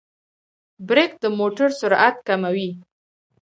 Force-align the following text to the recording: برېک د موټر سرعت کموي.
برېک 0.87 1.11
د 1.23 1.25
موټر 1.37 1.69
سرعت 1.79 2.15
کموي. 2.27 2.69